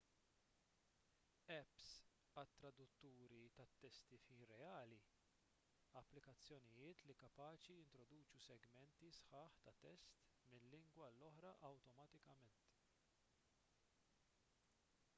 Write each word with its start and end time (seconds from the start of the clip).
apps 1.55 1.89
għat-tradutturi 2.43 3.41
tat-testi 3.59 4.19
f'ħin 4.23 4.47
reali 4.51 4.97
applikazzjonijiet 6.01 7.03
li 7.09 7.17
kapaċi 7.25 7.77
jittraduċu 7.83 8.41
segmenti 8.47 9.13
sħaħ 9.19 9.61
ta' 9.69 9.75
test 9.85 10.19
minn 10.55 10.67
lingwa 10.73 11.11
għal 11.11 11.23
oħra 11.29 11.53
awtomatikament 11.71 12.59